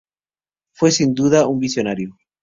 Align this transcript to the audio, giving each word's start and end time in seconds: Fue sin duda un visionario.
Fue 0.73 0.89
sin 0.89 1.13
duda 1.13 1.47
un 1.47 1.59
visionario. 1.59 2.15